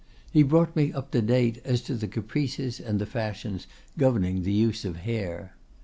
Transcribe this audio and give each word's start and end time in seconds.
He 0.33 0.41
brought 0.41 0.75
me 0.75 0.91
up 0.91 1.11
to 1.11 1.21
date 1.21 1.61
as 1.63 1.79
to 1.83 1.93
the 1.93 2.07
caprices 2.07 2.79
and 2.79 3.07
fashions 3.07 3.67
governing 3.99 4.41
the 4.41 4.51
use 4.51 4.83
of 4.83 4.95
hair. 4.95 5.53